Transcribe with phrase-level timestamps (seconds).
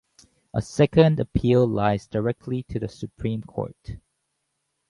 [0.55, 3.97] A second appeal lies directly to the Supreme Court.